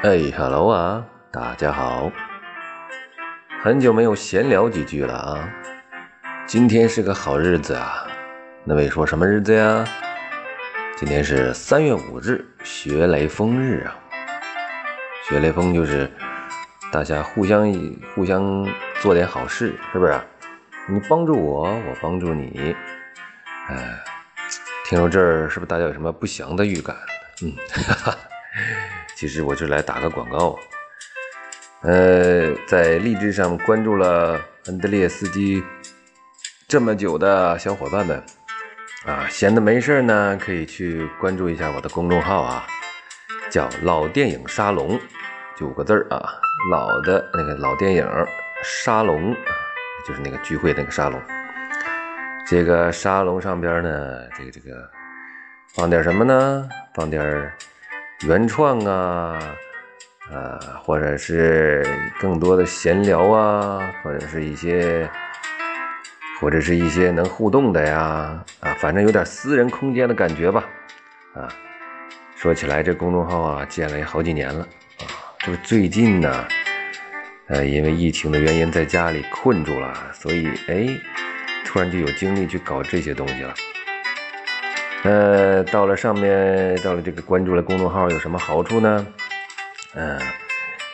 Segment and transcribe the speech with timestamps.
[0.00, 2.08] 哎，hello 啊，大家好，
[3.60, 5.52] 很久没有闲聊几句了啊。
[6.46, 8.06] 今天是个好日子啊，
[8.62, 9.84] 那位说什么日子呀？
[10.96, 13.96] 今天是三月五日，学雷锋日啊。
[15.28, 16.08] 学雷锋就是
[16.92, 17.74] 大家互相
[18.14, 18.64] 互相
[19.00, 20.16] 做点好事，是不是？
[20.86, 22.76] 你帮助我，我帮助你。
[23.66, 23.98] 哎，
[24.84, 26.94] 听到这儿，是不是大家有什么不祥的预感？
[27.42, 28.18] 嗯，哈哈。
[29.16, 30.58] 其实我就来打个广告，
[31.82, 35.62] 呃，在励志上关注了安德烈斯基
[36.68, 38.22] 这么久的小伙伴们
[39.06, 42.66] 啊，闲的没事呢，可以去关注一下我的公众号啊，
[43.50, 45.00] 叫老电影沙龙，
[45.56, 46.28] 就五个字儿啊，
[46.70, 48.06] 老的那个老电影
[48.62, 49.34] 沙龙，
[50.06, 51.20] 就是那个聚会那个沙龙。
[52.46, 54.90] 这个沙龙上边呢，这个这个
[55.74, 56.68] 放点什么呢？
[56.94, 57.52] 放点。
[58.26, 59.38] 原创啊，
[60.28, 61.86] 呃，或者是
[62.20, 65.08] 更多的闲聊啊，或者是一些，
[66.40, 70.64] 或者是一些能互动的呀，啊，反正有点私人空间的感觉吧，
[71.34, 71.46] 啊，
[72.34, 74.66] 说起来这公众号啊，建了也好几年了，
[74.98, 75.06] 啊，
[75.46, 76.44] 就是最近呢，
[77.46, 80.88] 呃，因为疫情的原因，在家里困住了，所以哎，
[81.64, 83.54] 突然就有精力去搞这些东西了。
[85.04, 89.06] 呃，到了上面，到了这个关注了公众号有什么好处呢？
[89.94, 90.20] 嗯，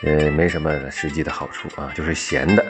[0.03, 2.63] 呃，没什么实际的好处啊，就是闲的，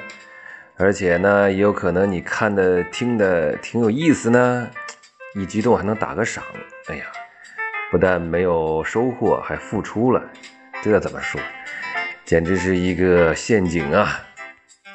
[0.77, 4.67] 而且呢，也有可能你看的、听的挺有意思呢，
[5.35, 6.43] 一激动还能打个赏。
[6.87, 7.05] 哎呀，
[7.91, 10.23] 不但没有收获，还付出了，
[10.81, 11.39] 这怎么说？
[12.23, 14.19] 简直是一个陷阱啊！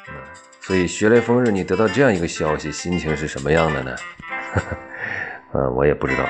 [0.09, 0.15] 嗯，
[0.59, 3.95] 所以学雷锋日你得到这样一个消息，心情是什么样的呢？
[5.53, 6.23] 嗯，我也不知道，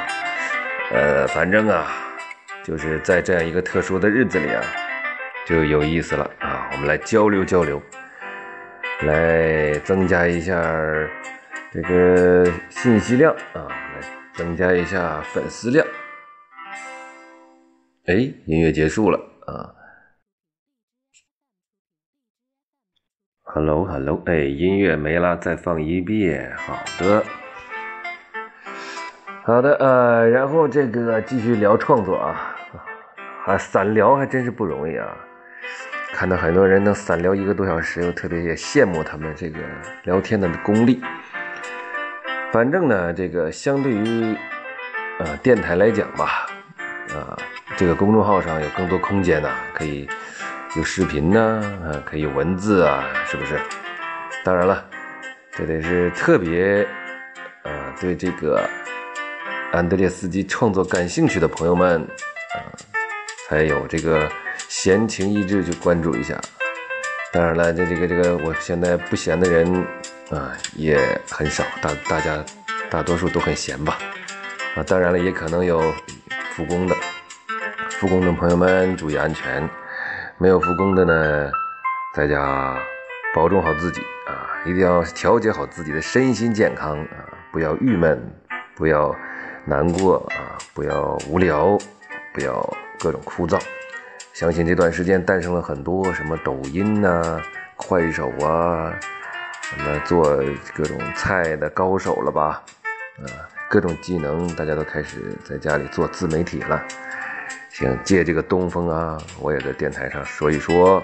[0.92, 1.86] 呃，反正啊，
[2.64, 4.64] 就是在这样一个特殊的日子里啊，
[5.46, 6.70] 就有意思了啊。
[6.72, 7.80] 我们来交流交流，
[9.02, 10.60] 来增加一下
[11.72, 14.02] 这个信息量啊，来
[14.34, 15.86] 增加一下粉丝量。
[18.08, 18.16] 哎，
[18.48, 19.70] 音乐结束了啊
[23.44, 27.24] ，Hello Hello，哎，音乐没了，再放一遍，好的。
[29.44, 32.56] 好的，呃，然后这个继续聊创作啊，
[33.48, 35.08] 啊，散聊还真是不容易啊。
[36.14, 39.58] 看到很多人能散聊一个多小时，又特别也羡慕他们这个
[40.04, 41.02] 聊天的功力。
[42.52, 44.38] 反正呢，这个相对于
[45.18, 46.46] 呃电台来讲吧，
[47.10, 47.36] 啊，
[47.76, 50.08] 这个公众号上有更多空间呢，可以
[50.76, 51.42] 有视频呢，
[51.84, 53.60] 啊，可以有文字啊，是不是？
[54.44, 54.86] 当然了，
[55.52, 56.88] 这得是特别
[57.64, 58.62] 呃对这个。
[59.72, 62.60] 安德烈斯基创作感兴趣的朋友们，啊，
[63.48, 64.30] 才有这个
[64.68, 66.38] 闲情逸致去关注一下。
[67.32, 69.74] 当然了，这这个这个，我现在不闲的人
[70.30, 71.00] 啊也
[71.30, 72.44] 很少，大大家
[72.90, 73.98] 大多数都很闲吧。
[74.76, 75.82] 啊，当然了，也可能有
[76.54, 76.96] 复工的，
[77.92, 79.68] 复工的朋友们注意安全。
[80.38, 81.52] 没有复工的呢，
[82.14, 82.78] 在家
[83.34, 88.22] 保重好自己啊，一定要调节好自己的身心健康啊，不要郁闷，
[88.82, 89.16] 不要。
[89.64, 90.58] 难过啊！
[90.74, 91.78] 不要无聊，
[92.34, 93.62] 不要各种枯燥。
[94.34, 97.40] 相信这段时间诞生了很多什么抖音呐、
[97.76, 98.92] 快手啊，
[99.62, 100.36] 什么做
[100.74, 102.64] 各种菜的高手了吧？
[103.20, 103.30] 啊，
[103.70, 106.84] 各种技能，大家都开始在家里做自媒体了。
[107.70, 111.04] 行，借这个东风啊，我也在电台上说一说。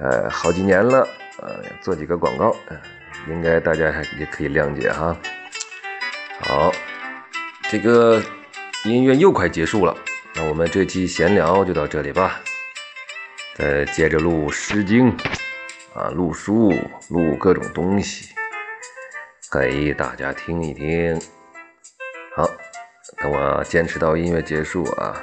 [0.00, 1.06] 呃，好几年了，
[1.40, 2.52] 呃，做几个广告，
[3.28, 5.16] 应该大家也可以谅解哈。
[6.40, 6.72] 好。
[7.70, 8.22] 这个
[8.84, 9.94] 音乐又快结束了，
[10.34, 12.40] 那我们这期闲聊就到这里吧。
[13.54, 15.14] 再接着录《诗经》，
[15.94, 16.72] 啊，录书，
[17.10, 18.34] 录各种东西，
[19.52, 21.20] 给大家听一听。
[22.34, 22.48] 好，
[23.18, 25.22] 等我坚持到音乐结束啊。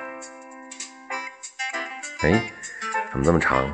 [2.22, 2.44] 哎，
[3.10, 3.68] 怎么那么长？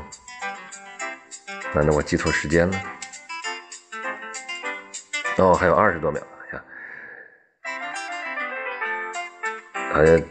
[1.74, 2.82] 难道我记错时间了？
[5.40, 6.22] 哦，还有二十多秒。
[9.94, 10.24] 哎，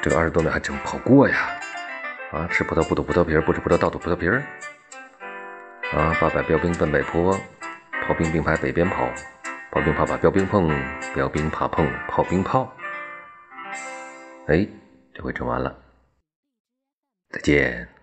[0.00, 1.60] 这个二十多秒还真不好过呀！
[2.32, 4.42] 啊，吃葡萄不吐葡萄皮儿，不吃葡萄倒吐葡萄皮儿。
[5.92, 7.38] 啊，八百标兵奔北坡，
[8.06, 9.08] 炮兵并排北边跑，
[9.70, 10.68] 炮兵怕把标兵碰，
[11.14, 12.72] 标兵怕碰炮兵炮。
[14.46, 14.66] 哎，
[15.14, 15.76] 这回整完了，
[17.30, 17.93] 再见。